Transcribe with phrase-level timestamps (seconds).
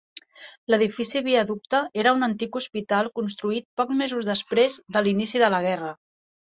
[0.73, 5.97] L'edifici Viaducte era un antic hospital construït pocs mesos després de l'inici de la guerra.